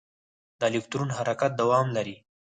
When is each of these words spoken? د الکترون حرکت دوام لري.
د 0.59 0.61
الکترون 0.69 1.09
حرکت 1.17 1.51
دوام 1.61 1.87
لري. 1.97 2.15